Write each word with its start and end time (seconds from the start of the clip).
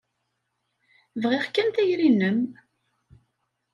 Bɣiɣ 1.21 1.45
kan 1.49 1.69
tayri-nnem. 1.75 2.39